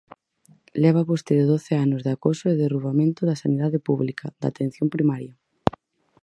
Leva 0.83 1.07
vostede 1.11 1.43
doce 1.53 1.73
anos 1.85 2.01
de 2.05 2.11
acoso 2.15 2.45
e 2.49 2.59
derrubamento 2.63 3.21
da 3.25 3.39
sanidade 3.43 3.79
pública, 3.87 4.25
da 4.41 4.47
atención 4.49 4.87
primaria. 4.95 5.33